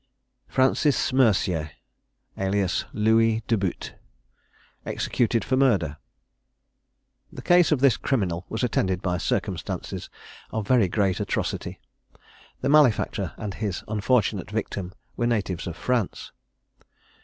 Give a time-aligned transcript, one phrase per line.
[0.47, 1.69] FRANCIS MERCIER,
[2.35, 3.93] alias LOUIS DE BUTTE.
[4.83, 5.97] EXECUTED FOR MURDER.
[7.31, 10.09] The case of this criminal was attended by circumstances
[10.49, 11.79] of very great atrocity.
[12.61, 16.31] The malefactor and his unfortunate victim were natives of France.